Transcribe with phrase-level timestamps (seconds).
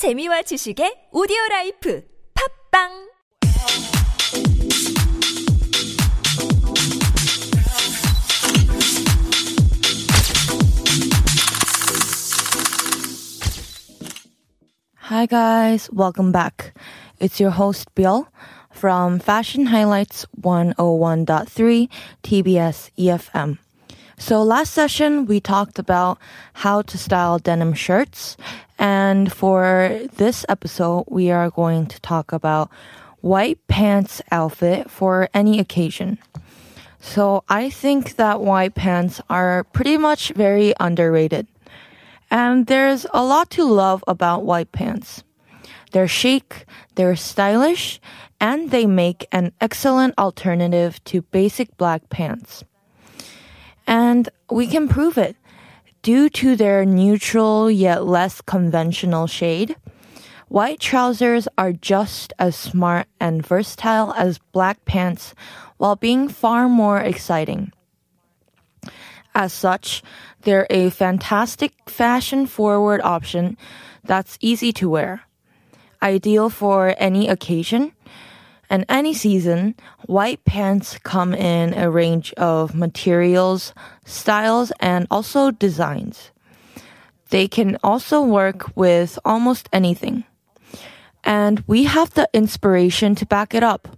[0.00, 2.00] 재미와 지식의 오디오 라이프
[2.32, 3.10] 팝빵
[15.10, 16.72] Hi guys, welcome back.
[17.20, 18.26] It's your host Bill
[18.72, 21.90] from Fashion Highlights 101.3
[22.22, 23.58] TBS EFM.
[24.20, 26.18] So last session we talked about
[26.52, 28.36] how to style denim shirts
[28.78, 32.70] and for this episode we are going to talk about
[33.22, 36.18] white pants outfit for any occasion.
[37.00, 41.46] So I think that white pants are pretty much very underrated.
[42.30, 45.24] And there's a lot to love about white pants.
[45.92, 48.00] They're chic, they're stylish,
[48.38, 52.64] and they make an excellent alternative to basic black pants.
[53.86, 55.36] And we can prove it.
[56.02, 59.76] Due to their neutral yet less conventional shade,
[60.48, 65.34] white trousers are just as smart and versatile as black pants
[65.76, 67.72] while being far more exciting.
[69.34, 70.02] As such,
[70.42, 73.56] they're a fantastic fashion forward option
[74.02, 75.22] that's easy to wear.
[76.02, 77.92] Ideal for any occasion
[78.70, 79.74] and any season,
[80.06, 86.30] white pants come in a range of materials, styles, and also designs.
[87.30, 90.24] They can also work with almost anything.
[91.24, 93.88] And we have the inspiration to back it up.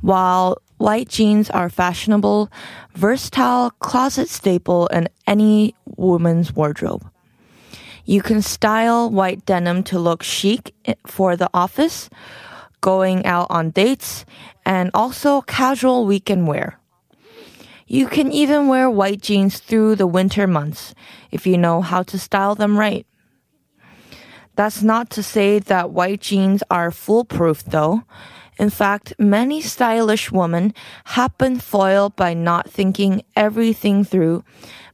[0.00, 2.50] While white jeans are fashionable,
[2.94, 7.06] versatile closet staple in any woman's wardrobe.
[8.06, 10.74] You can style white denim to look chic
[11.06, 12.08] for the office,
[12.80, 14.24] going out on dates,
[14.64, 16.78] and also casual weekend wear.
[17.86, 20.94] You can even wear white jeans through the winter months
[21.30, 23.06] if you know how to style them right.
[24.56, 28.02] That's not to say that white jeans are foolproof though.
[28.58, 30.74] In fact, many stylish women
[31.16, 34.44] have been foiled by not thinking everything through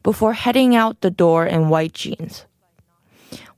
[0.03, 2.45] before heading out the door in white jeans.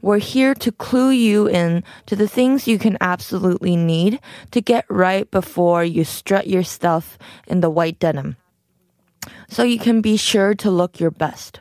[0.07, 4.21] We're here to clue you in to the things you can absolutely need
[4.53, 7.19] to get right before you strut your stuff
[7.49, 8.37] in the white denim.
[9.49, 11.59] So you can be sure to look your best.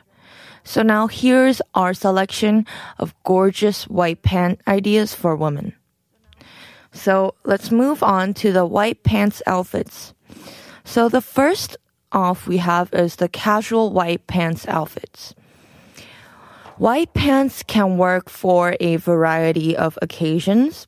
[0.62, 2.66] So now here's our selection
[3.00, 5.74] of gorgeous white pant ideas for women.
[6.92, 10.14] So let's move on to the white pants outfits.
[10.84, 11.76] So the first
[12.12, 15.34] off we have is the casual white pants outfits.
[16.78, 20.86] White pants can work for a variety of occasions,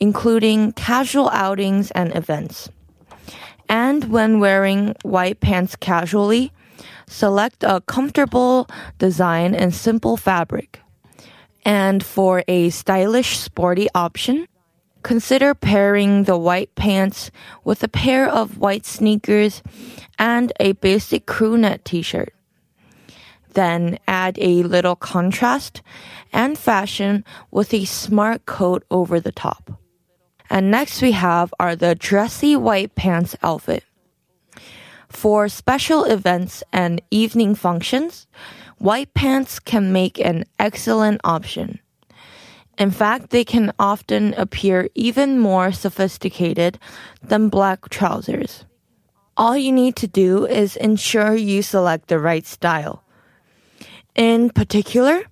[0.00, 2.70] including casual outings and events.
[3.68, 6.50] And when wearing white pants casually,
[7.06, 10.80] select a comfortable design and simple fabric.
[11.62, 14.48] And for a stylish sporty option,
[15.02, 17.30] consider pairing the white pants
[17.64, 19.62] with a pair of white sneakers
[20.18, 22.32] and a basic crew neck t-shirt.
[23.54, 25.82] Then add a little contrast
[26.32, 29.80] and fashion with a smart coat over the top.
[30.50, 33.84] And next we have are the dressy white pants outfit.
[35.08, 38.26] For special events and evening functions,
[38.78, 41.80] white pants can make an excellent option.
[42.78, 46.78] In fact, they can often appear even more sophisticated
[47.22, 48.64] than black trousers.
[49.36, 53.02] All you need to do is ensure you select the right style.
[54.18, 55.22] In particular,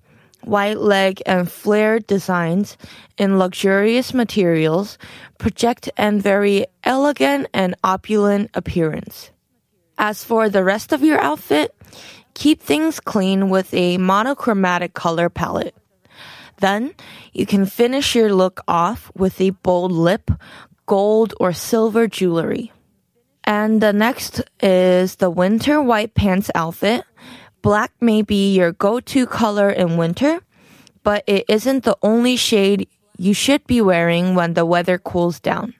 [0.45, 2.77] wide leg and flare designs
[3.17, 4.97] in luxurious materials
[5.37, 9.31] project a very elegant and opulent appearance.
[9.97, 11.75] As for the rest of your outfit,
[12.33, 15.75] keep things clean with a monochromatic color palette.
[16.61, 16.93] Then
[17.33, 20.31] you can finish your look off with a bold lip,
[20.85, 22.71] gold or silver jewelry.
[23.43, 27.03] And the next is the winter white pants outfit.
[27.67, 30.39] Black may be your go-to color in winter,
[31.03, 35.73] but it isn't the only shade you should be wearing when the weather cools down.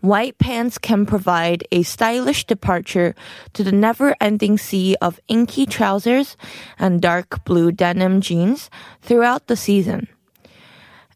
[0.00, 3.14] White pants can provide a stylish departure
[3.54, 6.36] to the never ending sea of inky trousers
[6.78, 8.68] and dark blue denim jeans
[9.00, 10.06] throughout the season.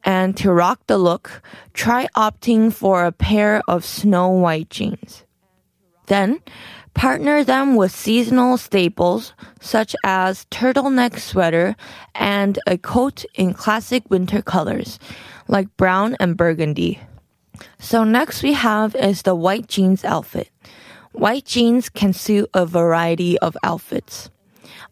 [0.03, 1.43] And to rock the look,
[1.75, 5.25] try opting for a pair of snow white jeans.
[6.07, 6.41] Then,
[6.99, 11.77] partner them with seasonal staples such as turtleneck sweater
[12.17, 14.99] and a coat in classic winter colors
[15.47, 16.99] like brown and burgundy.
[17.79, 20.51] So next we have is the white jeans outfit.
[21.13, 24.29] White jeans can suit a variety of outfits.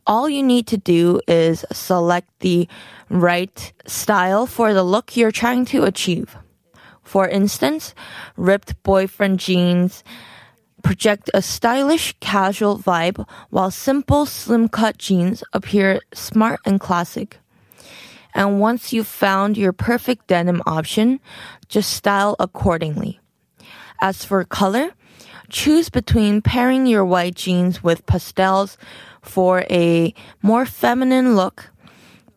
[0.06, 2.68] all you need to do is select the
[3.10, 6.36] right style for the look you're trying to achieve.
[7.02, 7.94] For instance,
[8.36, 10.04] ripped boyfriend jeans
[10.86, 17.40] project a stylish, casual vibe, while simple, slim cut jeans appear smart and classic.
[18.36, 21.18] And once you've found your perfect denim option,
[21.66, 23.18] just style accordingly.
[24.00, 24.92] As for color,
[25.48, 28.78] choose between pairing your white jeans with pastels
[29.22, 31.70] for a more feminine look,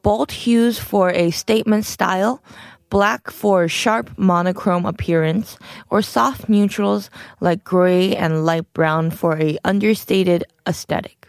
[0.01, 2.41] bold hues for a statement style,
[2.89, 5.57] black for sharp monochrome appearance,
[5.89, 7.09] or soft neutrals
[7.39, 11.27] like gray and light brown for a understated aesthetic.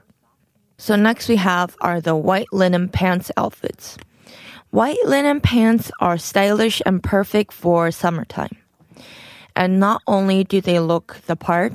[0.79, 3.99] So next we have are the white linen pants outfits.
[4.71, 8.57] White linen pants are stylish and perfect for summertime.
[9.57, 11.75] And not only do they look the part,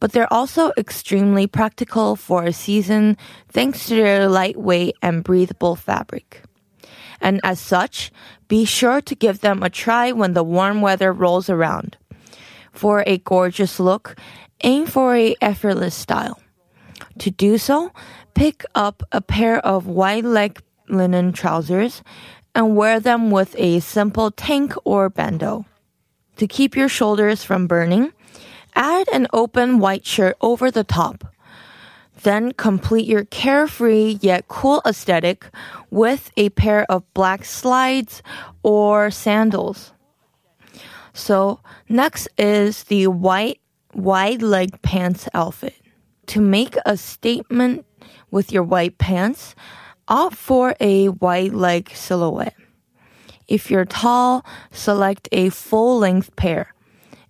[0.00, 3.16] but they're also extremely practical for a season
[3.48, 6.42] thanks to their lightweight and breathable fabric.
[7.20, 8.12] And as such,
[8.48, 11.96] be sure to give them a try when the warm weather rolls around.
[12.72, 14.16] For a gorgeous look,
[14.62, 16.40] aim for a effortless style.
[17.18, 17.92] To do so,
[18.34, 22.02] pick up a pair of wide leg linen trousers
[22.54, 25.64] and wear them with a simple tank or bandeau.
[26.36, 28.12] To keep your shoulders from burning,
[28.74, 31.24] add an open white shirt over the top.
[32.22, 35.46] Then complete your carefree yet cool aesthetic
[35.90, 38.22] with a pair of black slides
[38.62, 39.92] or sandals.
[41.12, 43.60] So next is the white
[43.94, 45.74] wide leg pants outfit.
[46.26, 47.86] To make a statement
[48.30, 49.54] with your white pants,
[50.06, 52.54] opt for a wide leg silhouette.
[53.46, 56.74] If you're tall, select a full length pair.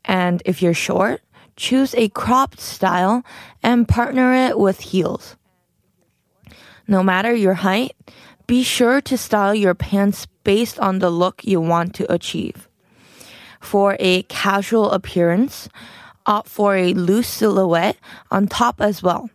[0.05, 1.20] And if you're short,
[1.58, 3.25] choose a cropped style
[3.62, 5.37] and partner it with heels.
[6.87, 7.94] No matter your height,
[8.46, 12.69] be sure to style your pants based on the look you want to achieve.
[13.60, 15.69] For a casual appearance,
[16.25, 17.99] opt for a loose silhouette
[18.31, 19.28] on top as well.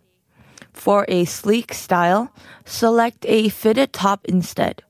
[0.71, 2.33] For a sleek style,
[2.65, 4.81] select a fitted top instead.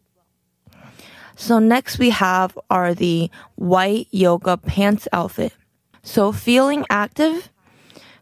[1.35, 5.51] So next we have are the white yoga pants outfit.
[6.03, 7.49] So feeling active?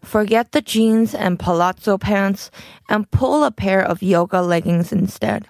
[0.03, 2.51] Forget the jeans and palazzo pants
[2.87, 5.47] and pull a pair of yoga leggings instead.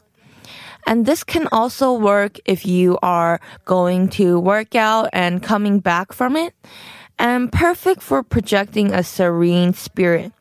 [0.88, 6.12] And this can also work if you are going to work out and coming back
[6.12, 6.56] from it,
[7.20, 10.32] and perfect for projecting a serene spirit.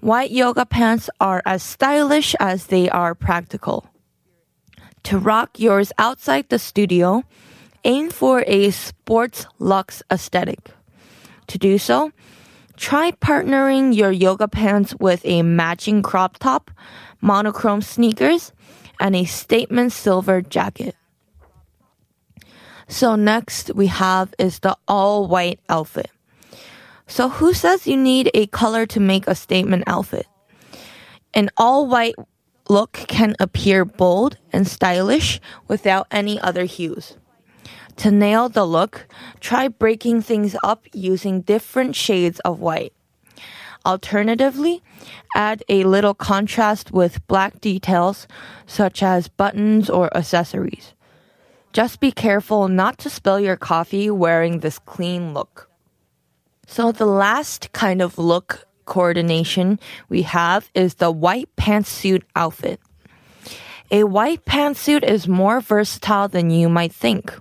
[0.00, 3.86] White yoga pants are as stylish as they are practical.
[5.04, 7.24] To rock yours outside the studio,
[7.84, 10.70] aim for a sports luxe aesthetic.
[11.52, 12.12] To do so,
[12.78, 16.70] try partnering your yoga pants with a matching crop top,
[17.20, 18.52] monochrome sneakers,
[18.98, 20.96] and a statement silver jacket.
[22.88, 26.10] So next we have is the all white outfit.
[27.06, 30.26] So who says you need a color to make a statement outfit?
[31.34, 32.14] An all white
[32.70, 35.38] look can appear bold and stylish
[35.68, 37.18] without any other hues.
[37.96, 39.06] To nail the look,
[39.40, 42.92] try breaking things up using different shades of white.
[43.84, 44.82] Alternatively,
[45.34, 48.28] add a little contrast with black details
[48.66, 50.94] such as buttons or accessories.
[51.72, 55.68] Just be careful not to spill your coffee wearing this clean look.
[56.66, 62.80] So the last kind of look coordination we have is the white pantsuit outfit.
[63.90, 67.32] A white pantsuit is more versatile than you might think.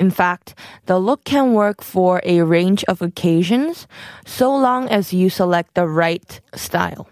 [0.00, 0.54] In fact,
[0.86, 3.86] the look can work for a range of occasions
[4.24, 7.06] so long as you select the right style.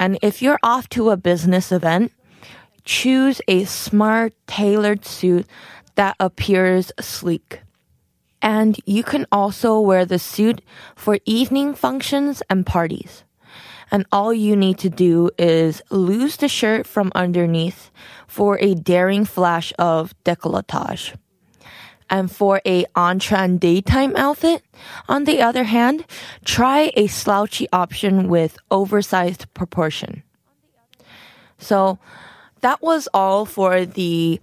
[0.00, 2.10] And if you're off to a business event,
[2.84, 5.46] choose a smart, tailored suit
[5.94, 7.60] that appears sleek.
[8.42, 10.62] And you can also wear the suit
[10.96, 13.22] for evening functions and parties.
[13.92, 17.92] And all you need to do is lose the shirt from underneath
[18.26, 21.14] for a daring flash of decolletage.
[22.12, 24.62] And for a on-trend daytime outfit,
[25.08, 26.04] on the other hand,
[26.44, 30.22] try a slouchy option with oversized proportion.
[31.56, 31.98] So
[32.60, 34.38] that was all for the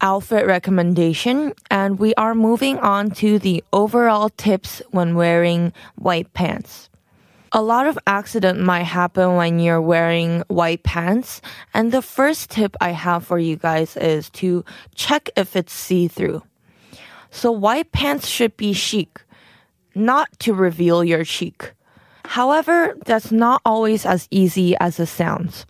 [0.00, 6.88] outfit recommendation, and we are moving on to the overall tips when wearing white pants.
[7.50, 11.42] A lot of accident might happen when you're wearing white pants,
[11.74, 14.64] and the first tip I have for you guys is to
[14.94, 16.42] check if it's see-through.
[17.30, 19.22] So white pants should be chic,
[19.94, 21.72] not to reveal your cheek.
[22.24, 25.66] However, that's not always as easy as it sounds.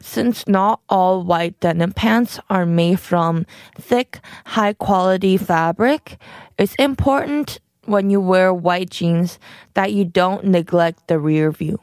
[0.00, 3.46] Since not all white denim pants are made from
[3.78, 6.18] thick, high quality fabric,
[6.58, 9.38] it's important when you wear white jeans
[9.74, 11.80] that you don't neglect the rear view.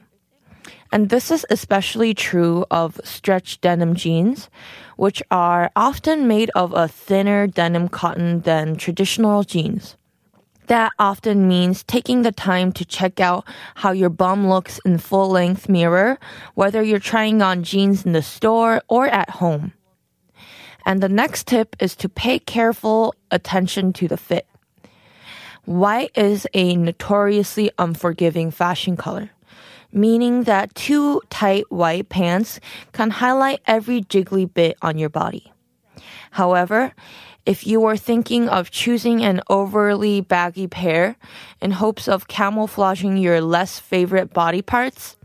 [0.92, 4.50] And this is especially true of stretch denim jeans,
[4.98, 9.96] which are often made of a thinner denim cotton than traditional jeans.
[10.68, 13.46] That often means taking the time to check out
[13.76, 16.18] how your bum looks in full length mirror,
[16.56, 19.74] whether you're trying on jeans in the store or at home.
[20.86, 24.48] And the next tip is to pay careful attention to the fit.
[25.66, 29.30] White is a notoriously unforgiving fashion color,
[29.92, 32.60] meaning that too tight white pants
[32.92, 35.52] can highlight every jiggly bit on your body.
[36.32, 36.94] However,
[37.46, 41.16] if you are thinking of choosing an overly baggy pair
[41.60, 45.18] in hopes of camouflaging your less favorite body parts,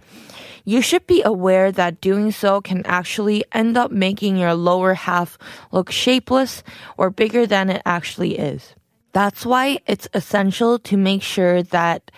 [0.64, 5.38] you should be aware that doing so can actually end up making your lower half
[5.70, 6.64] look shapeless
[6.96, 8.74] or bigger than it actually is.
[9.12, 12.10] That's why it's essential to make sure that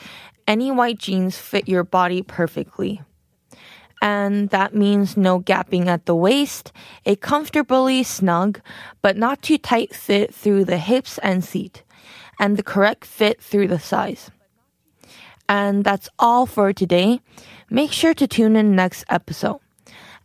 [0.49, 3.03] any white jeans fit your body perfectly.
[4.01, 6.73] And that means no gapping at the waist,
[7.05, 8.61] a comfortably snug
[9.03, 11.83] but not too tight fit through the hips and seat,
[12.41, 14.31] and the correct fit through the size.
[15.49, 17.21] And that's all for today.
[17.71, 19.61] Make sure to tune in next episode.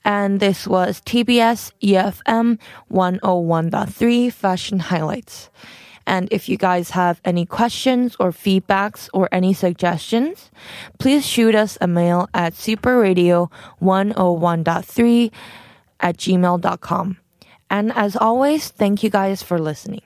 [0.05, 2.59] And this was TBS EFM
[2.91, 5.49] 101.3 Fashion Highlights.
[6.05, 10.51] And if you guys have any questions or feedbacks or any suggestions,
[10.99, 15.31] please shoot us a mail at superradio101.3
[15.99, 17.17] at gmail.com.
[17.69, 20.01] And as always, thank you guys for listening.